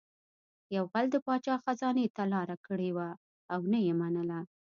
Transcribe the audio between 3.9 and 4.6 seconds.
منله